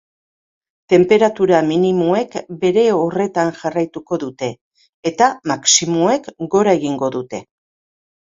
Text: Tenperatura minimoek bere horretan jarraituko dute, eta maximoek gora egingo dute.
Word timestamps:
Tenperatura 0.93 1.57
minimoek 1.67 2.37
bere 2.63 2.85
horretan 3.01 3.53
jarraituko 3.59 4.19
dute, 4.25 4.49
eta 5.11 5.27
maximoek 5.53 6.31
gora 6.57 6.75
egingo 6.81 7.11
dute. 7.17 7.45